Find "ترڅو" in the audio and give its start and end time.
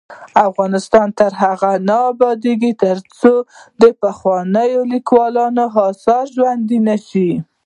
2.83-3.33